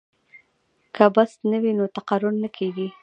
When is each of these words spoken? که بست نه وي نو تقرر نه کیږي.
که 0.95 1.05
بست 1.15 1.39
نه 1.51 1.57
وي 1.63 1.71
نو 1.77 1.85
تقرر 1.95 2.33
نه 2.43 2.49
کیږي. 2.57 2.87